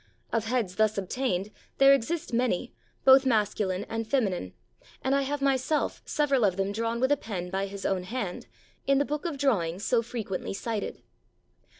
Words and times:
Of 0.33 0.45
heads 0.47 0.77
thus 0.77 0.97
obtained 0.97 1.51
there 1.77 1.93
exist 1.93 2.33
many, 2.33 2.73
both 3.05 3.23
masculine 3.23 3.83
and 3.87 4.07
feminine; 4.07 4.53
and 5.03 5.13
I 5.13 5.21
have 5.21 5.43
myself 5.43 6.01
several 6.05 6.43
of 6.43 6.57
them 6.57 6.71
drawn 6.71 6.99
with 6.99 7.11
a 7.11 7.17
pen 7.17 7.51
by 7.51 7.67
his 7.67 7.85
own 7.85 8.05
hand, 8.05 8.47
in 8.87 8.97
the 8.97 9.05
book 9.05 9.25
of 9.25 9.37
drawings 9.37 9.85
so 9.85 10.01
frequently 10.01 10.55
cited. 10.55 11.03